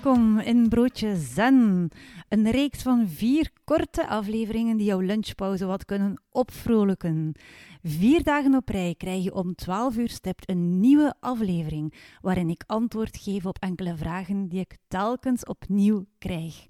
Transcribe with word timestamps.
Welkom 0.00 0.38
in 0.38 0.68
Broodje 0.68 1.16
Zen, 1.16 1.90
een 2.28 2.50
reeks 2.50 2.82
van 2.82 3.08
vier 3.08 3.50
korte 3.64 4.08
afleveringen 4.08 4.76
die 4.76 4.86
jouw 4.86 5.00
lunchpauze 5.00 5.66
wat 5.66 5.84
kunnen 5.84 6.22
opvrolijken. 6.30 7.34
Vier 7.82 8.22
dagen 8.22 8.54
op 8.54 8.68
rij 8.68 8.94
krijg 8.94 9.24
je 9.24 9.34
om 9.34 9.54
12 9.54 9.96
uur 9.96 10.08
stipt 10.08 10.48
een 10.48 10.80
nieuwe 10.80 11.14
aflevering 11.20 11.94
waarin 12.20 12.50
ik 12.50 12.64
antwoord 12.66 13.16
geef 13.16 13.46
op 13.46 13.58
enkele 13.58 13.96
vragen 13.96 14.48
die 14.48 14.60
ik 14.60 14.76
telkens 14.88 15.44
opnieuw 15.44 16.04
krijg. 16.18 16.66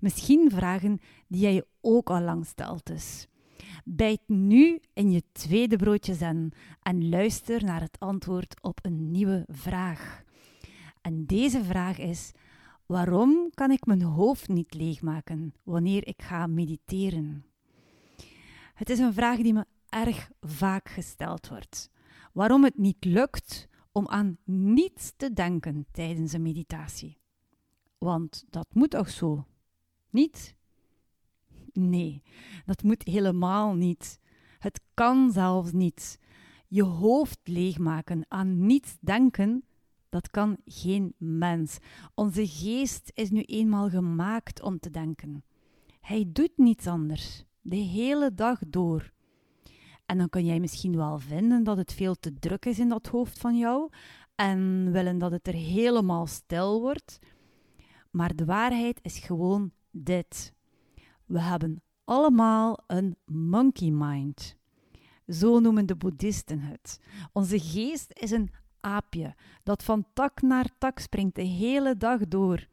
Misschien 0.00 0.50
vragen 0.50 0.98
die 1.28 1.40
jij 1.40 1.54
je 1.54 1.66
ook 1.80 2.10
al 2.10 2.20
lang 2.20 2.46
stelt 2.46 2.86
dus. 2.86 3.26
Bijt 3.84 4.20
nu 4.26 4.80
in 4.92 5.10
je 5.10 5.22
tweede 5.32 5.76
broodje 5.76 6.14
zen 6.14 6.52
en 6.82 7.08
luister 7.08 7.64
naar 7.64 7.80
het 7.80 7.98
antwoord 7.98 8.62
op 8.62 8.78
een 8.82 9.10
nieuwe 9.10 9.44
vraag. 9.48 10.22
En 11.00 11.26
deze 11.26 11.64
vraag 11.64 11.98
is: 11.98 12.32
waarom 12.86 13.50
kan 13.54 13.70
ik 13.70 13.86
mijn 13.86 14.02
hoofd 14.02 14.48
niet 14.48 14.74
leegmaken 14.74 15.54
wanneer 15.62 16.06
ik 16.06 16.22
ga 16.22 16.46
mediteren? 16.46 17.44
Het 18.74 18.90
is 18.90 18.98
een 18.98 19.14
vraag 19.14 19.36
die 19.36 19.52
me 19.52 19.64
erg 19.92 20.30
vaak 20.40 20.88
gesteld 20.88 21.48
wordt. 21.48 21.90
Waarom 22.32 22.64
het 22.64 22.78
niet 22.78 23.04
lukt 23.04 23.68
om 23.92 24.08
aan 24.08 24.36
niets 24.44 25.12
te 25.16 25.32
denken 25.32 25.86
tijdens 25.90 26.32
een 26.32 26.42
meditatie. 26.42 27.18
Want 27.98 28.44
dat 28.50 28.66
moet 28.72 28.90
toch 28.90 29.10
zo? 29.10 29.46
Niet? 30.10 30.56
Nee, 31.72 32.22
dat 32.64 32.82
moet 32.82 33.02
helemaal 33.02 33.74
niet. 33.74 34.20
Het 34.58 34.80
kan 34.94 35.32
zelfs 35.32 35.72
niet. 35.72 36.18
Je 36.68 36.82
hoofd 36.82 37.38
leegmaken, 37.44 38.24
aan 38.28 38.66
niets 38.66 38.96
denken, 39.00 39.64
dat 40.08 40.30
kan 40.30 40.56
geen 40.64 41.14
mens. 41.18 41.78
Onze 42.14 42.46
geest 42.46 43.10
is 43.14 43.30
nu 43.30 43.42
eenmaal 43.42 43.88
gemaakt 43.88 44.62
om 44.62 44.78
te 44.78 44.90
denken. 44.90 45.44
Hij 46.00 46.24
doet 46.32 46.52
niets 46.56 46.86
anders, 46.86 47.44
de 47.60 47.76
hele 47.76 48.34
dag 48.34 48.60
door. 48.66 49.12
En 50.12 50.18
dan 50.18 50.28
kun 50.28 50.44
jij 50.44 50.60
misschien 50.60 50.96
wel 50.96 51.18
vinden 51.18 51.64
dat 51.64 51.76
het 51.76 51.92
veel 51.92 52.14
te 52.14 52.38
druk 52.38 52.66
is 52.66 52.78
in 52.78 52.88
dat 52.88 53.06
hoofd 53.06 53.38
van 53.38 53.58
jou 53.58 53.90
en 54.34 54.92
willen 54.92 55.18
dat 55.18 55.30
het 55.30 55.46
er 55.46 55.54
helemaal 55.54 56.26
stil 56.26 56.80
wordt. 56.80 57.18
Maar 58.10 58.34
de 58.34 58.44
waarheid 58.44 58.98
is 59.02 59.18
gewoon 59.18 59.72
dit. 59.90 60.54
We 61.26 61.40
hebben 61.40 61.82
allemaal 62.04 62.78
een 62.86 63.16
monkey 63.24 63.90
mind. 63.90 64.56
Zo 65.28 65.60
noemen 65.60 65.86
de 65.86 65.96
boeddhisten 65.96 66.60
het. 66.60 67.00
Onze 67.32 67.58
geest 67.58 68.12
is 68.12 68.30
een 68.30 68.50
aapje 68.80 69.34
dat 69.62 69.82
van 69.82 70.06
tak 70.12 70.42
naar 70.42 70.68
tak 70.78 70.98
springt 70.98 71.34
de 71.34 71.42
hele 71.42 71.96
dag 71.96 72.28
door. 72.28 72.66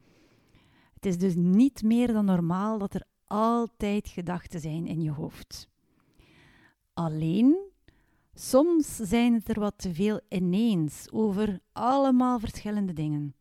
Het 0.93 1.05
is 1.05 1.17
dus 1.17 1.35
niet 1.35 1.83
meer 1.83 2.13
dan 2.13 2.25
normaal 2.25 2.77
dat 2.77 2.93
er 2.93 3.03
altijd 3.25 4.07
gedachten 4.07 4.59
zijn 4.59 4.87
in 4.87 5.01
je 5.01 5.11
hoofd. 5.11 5.69
Alleen, 6.99 7.71
soms 8.33 8.95
zijn 8.95 9.33
het 9.33 9.49
er 9.49 9.59
wat 9.59 9.77
te 9.77 9.93
veel 9.93 10.19
ineens 10.29 11.11
over 11.11 11.59
allemaal 11.71 12.39
verschillende 12.39 12.93
dingen. 12.93 13.35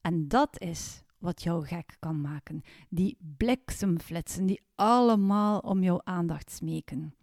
En 0.00 0.28
dat 0.28 0.60
is 0.60 1.02
wat 1.18 1.42
jou 1.42 1.66
gek 1.66 1.96
kan 1.98 2.20
maken. 2.20 2.62
Die 2.88 3.16
bliksemflitsen 3.36 4.46
die 4.46 4.62
allemaal 4.74 5.58
om 5.58 5.82
jouw 5.82 6.00
aandacht 6.04 6.50
smeken. 6.50 7.14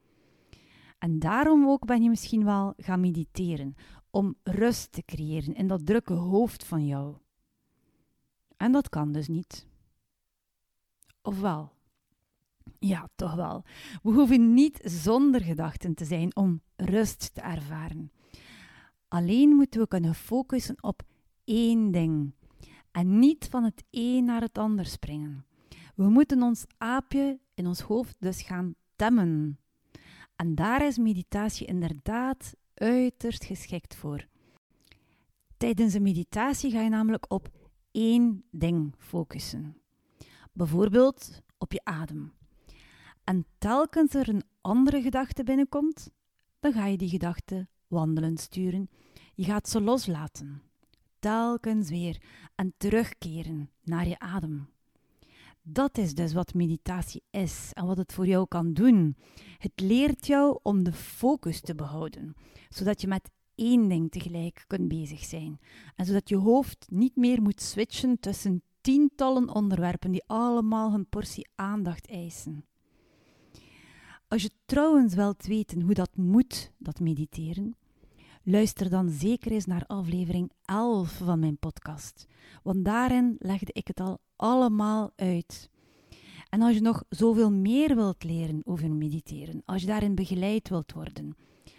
En 0.97 1.19
daarom 1.19 1.68
ook 1.68 1.85
ben 1.85 2.03
je 2.03 2.09
misschien 2.09 2.44
wel 2.44 2.74
gaan 2.78 3.00
mediteren, 3.00 3.75
om 4.09 4.35
rust 4.44 4.91
te 4.91 5.03
creëren 5.06 5.56
in 5.56 5.68
dat 5.68 5.85
drukke 5.85 6.13
hoofd 6.13 6.66
van 6.66 6.85
jou. 6.85 7.16
En 8.57 8.72
dat 8.72 8.90
kan 8.90 9.12
dus 9.12 9.28
niet. 9.28 9.68
Of 11.22 11.40
wel? 11.40 11.75
Ja, 12.80 13.09
toch 13.16 13.36
wel. 13.36 13.64
We 14.03 14.12
hoeven 14.12 14.53
niet 14.53 14.80
zonder 14.84 15.42
gedachten 15.42 15.94
te 15.94 16.06
zijn 16.06 16.36
om 16.36 16.62
rust 16.76 17.34
te 17.34 17.42
ervaren. 17.42 18.12
Alleen 19.08 19.50
moeten 19.50 19.81
we 19.81 19.88
kunnen 19.88 20.16
focussen 20.16 20.84
op 20.84 21.04
één 21.44 21.92
ding 21.92 22.34
en 22.92 23.20
niet 23.20 23.48
van 23.50 23.64
het 23.64 23.84
een 23.92 24.25
naar 24.25 24.42
het 24.42 24.58
ander 24.58 24.86
springen. 24.86 25.46
We 25.96 26.09
moeten 26.09 26.42
ons 26.42 26.66
aapje 26.78 27.40
in 27.54 27.68
ons 27.68 27.80
hoofd 27.80 28.16
dus 28.20 28.42
gaan 28.42 28.75
temmen. 28.96 29.59
En 30.36 30.56
daar 30.56 30.86
is 30.86 30.98
meditatie 30.98 31.68
inderdaad 31.68 32.54
uiterst 32.74 33.46
geschikt 33.46 33.96
voor. 33.96 34.28
Tijdens 35.58 35.94
een 35.94 36.02
meditatie 36.02 36.72
ga 36.72 36.81
je 36.81 36.90
namelijk 36.90 37.31
op 37.31 37.50
één 37.92 38.44
ding 38.52 38.96
focussen. 38.98 39.78
Bijvoorbeeld 40.54 41.42
op 41.58 41.72
je 41.72 41.81
adem. 41.84 42.34
En 43.25 43.46
telkens 43.58 44.13
er 44.13 44.30
een 44.30 44.44
andere 44.62 45.02
gedachte 45.02 45.44
binnenkomt, 45.44 46.09
dan 46.59 46.74
ga 46.74 46.86
je 46.86 46.97
die 46.97 47.09
gedachte 47.09 47.68
wandelen 47.88 48.38
sturen. 48.38 48.90
Je 49.34 49.44
gaat 49.44 49.69
ze 49.69 49.81
loslaten. 49.81 50.62
Telkens 51.19 51.90
weer 51.90 52.22
en 52.56 52.74
terugkeren 52.78 53.69
naar 53.84 54.08
je 54.08 54.19
adem. 54.19 54.69
Dat 55.62 55.97
is 55.97 56.13
dus 56.13 56.34
wat 56.34 56.53
meditatie 56.53 57.24
is 57.30 57.69
en 57.74 57.86
wat 57.86 57.97
het 57.97 58.13
voor 58.13 58.28
jou 58.28 58.47
kan 58.47 58.74
doen. 58.74 59.18
Het 59.57 59.72
leert 59.75 60.28
jou 60.28 60.59
om 60.62 60.84
de 60.84 60.94
focus 60.94 61.62
te 61.62 61.75
behouden, 61.75 62.36
zodat 62.69 63.02
je 63.02 63.07
met 63.07 63.31
één 63.56 63.90
ding 63.90 64.12
tegelijk 64.12 64.63
kunt 64.68 64.88
bezig 64.88 65.24
zijn. 65.24 65.59
En 65.96 66.06
zodat 66.06 66.30
je 66.30 66.36
hoofd 66.36 66.86
niet 66.90 67.16
meer 67.16 67.42
moet 67.42 67.62
switchen 67.62 68.19
tussen 68.19 68.63
tientallen 68.81 69.50
onderwerpen 69.50 70.12
die 70.12 70.24
allemaal 70.28 70.92
hun 70.92 71.09
portie 71.09 71.50
aandacht 71.56 72.07
eisen. 72.07 72.66
Als 74.35 74.44
je 74.44 74.51
trouwens 74.66 75.13
wilt 75.13 75.46
weten 75.46 75.81
hoe 75.81 75.94
dat 75.94 76.16
moet, 76.16 76.72
dat 76.78 77.00
mediteren, 77.00 77.75
luister 78.44 78.90
dan 78.90 79.09
zeker 79.09 79.51
eens 79.51 79.66
naar 79.66 79.84
aflevering 79.88 80.51
11 80.66 81.12
van 81.12 81.40
mijn 81.40 81.57
podcast, 81.57 82.28
want 82.63 82.85
daarin 82.85 83.35
legde 83.40 83.74
ik 83.74 83.88
het 83.88 84.00
al 84.00 84.19
allemaal 84.35 85.12
uit. 85.16 85.69
En 86.50 86.62
als 86.62 86.74
je 86.74 86.81
nog 86.81 87.03
zoveel 87.09 87.51
meer 87.51 87.95
wilt 87.95 88.24
leren 88.24 88.62
over 88.63 88.91
mediteren, 88.91 89.62
als 89.66 89.81
je 89.81 89.88
daarin 89.88 90.16
begeleid 90.16 90.69
wilt 90.69 90.94
worden 90.94 91.35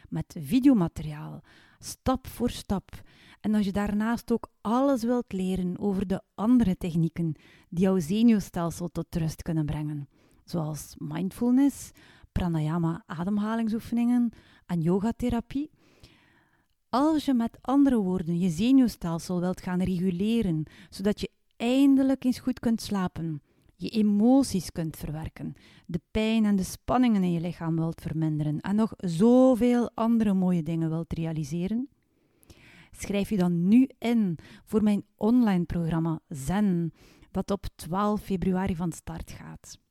met 0.08 0.36
videomateriaal, 0.38 1.42
stap 1.78 2.26
voor 2.26 2.50
stap, 2.50 3.02
en 3.40 3.54
als 3.54 3.64
je 3.64 3.72
daarnaast 3.72 4.32
ook 4.32 4.48
alles 4.60 5.02
wilt 5.02 5.32
leren 5.32 5.78
over 5.78 6.06
de 6.06 6.22
andere 6.34 6.76
technieken 6.76 7.34
die 7.68 7.84
jouw 7.84 7.98
zenuwstelsel 7.98 8.88
tot 8.88 9.16
rust 9.16 9.42
kunnen 9.42 9.66
brengen, 9.66 10.08
zoals 10.44 10.94
mindfulness, 10.98 11.90
pranayama, 12.36 13.02
ademhalingsoefeningen 13.06 14.32
en 14.66 14.80
yogatherapie. 14.80 15.70
Als 16.88 17.24
je 17.24 17.34
met 17.34 17.58
andere 17.60 17.96
woorden 17.96 18.38
je 18.38 18.50
zenuwstelsel 18.50 19.40
wilt 19.40 19.60
gaan 19.60 19.82
reguleren, 19.82 20.64
zodat 20.90 21.20
je 21.20 21.30
eindelijk 21.56 22.24
eens 22.24 22.38
goed 22.38 22.60
kunt 22.60 22.80
slapen, 22.80 23.42
je 23.76 23.88
emoties 23.88 24.72
kunt 24.72 24.96
verwerken, 24.96 25.54
de 25.86 26.00
pijn 26.10 26.44
en 26.44 26.56
de 26.56 26.62
spanningen 26.62 27.22
in 27.22 27.32
je 27.32 27.40
lichaam 27.40 27.76
wilt 27.76 28.00
verminderen 28.00 28.60
en 28.60 28.76
nog 28.76 28.92
zoveel 28.96 29.90
andere 29.94 30.34
mooie 30.34 30.62
dingen 30.62 30.88
wilt 30.88 31.12
realiseren, 31.12 31.88
schrijf 32.90 33.28
je 33.28 33.36
dan 33.36 33.68
nu 33.68 33.88
in 33.98 34.38
voor 34.64 34.82
mijn 34.82 35.04
online 35.16 35.64
programma 35.64 36.20
Zen, 36.28 36.92
dat 37.30 37.50
op 37.50 37.66
12 37.74 38.20
februari 38.20 38.76
van 38.76 38.92
start 38.92 39.30
gaat. 39.30 39.84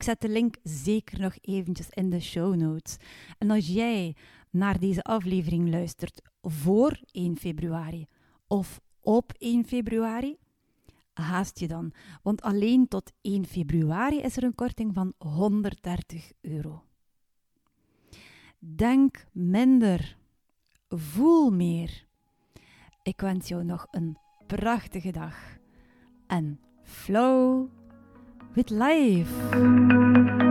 Ik 0.00 0.06
zet 0.06 0.20
de 0.20 0.28
link 0.28 0.56
zeker 0.62 1.20
nog 1.20 1.36
eventjes 1.40 1.88
in 1.90 2.10
de 2.10 2.20
show 2.20 2.54
notes. 2.54 2.96
En 3.38 3.50
als 3.50 3.66
jij 3.66 4.16
naar 4.50 4.78
deze 4.78 5.02
aflevering 5.02 5.70
luistert 5.70 6.22
voor 6.42 7.00
1 7.10 7.36
februari 7.36 8.06
of 8.46 8.80
op 9.00 9.32
1 9.38 9.66
februari, 9.66 10.36
haast 11.12 11.58
je 11.58 11.68
dan, 11.68 11.92
want 12.22 12.42
alleen 12.42 12.88
tot 12.88 13.12
1 13.20 13.46
februari 13.46 14.20
is 14.20 14.36
er 14.36 14.42
een 14.42 14.54
korting 14.54 14.94
van 14.94 15.12
130 15.18 16.32
euro. 16.40 16.84
Denk 18.58 19.24
minder, 19.32 20.16
voel 20.88 21.50
meer. 21.50 22.06
Ik 23.02 23.20
wens 23.20 23.48
jou 23.48 23.64
nog 23.64 23.86
een 23.90 24.18
prachtige 24.46 25.10
dag 25.10 25.58
en 26.26 26.60
flow 26.82 27.68
with 28.54 28.70
life. 28.70 30.49